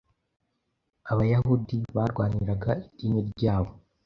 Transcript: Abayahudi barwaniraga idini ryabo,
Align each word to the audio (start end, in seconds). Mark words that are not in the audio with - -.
Abayahudi 1.11 1.77
barwaniraga 1.95 2.71
idini 2.91 3.21
ryabo, 3.31 3.71